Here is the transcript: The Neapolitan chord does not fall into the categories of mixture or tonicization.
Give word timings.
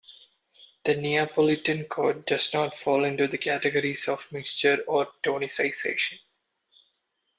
The 0.83 0.95
Neapolitan 0.95 1.85
chord 1.85 2.25
does 2.25 2.55
not 2.55 2.75
fall 2.75 3.03
into 3.03 3.27
the 3.27 3.37
categories 3.37 4.07
of 4.07 4.31
mixture 4.31 4.77
or 4.87 5.05
tonicization. 5.21 6.17